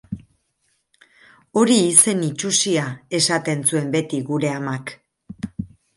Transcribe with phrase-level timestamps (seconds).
[1.61, 2.87] Hori izen itsusia,
[3.19, 4.99] esaten zuen beti gure amak.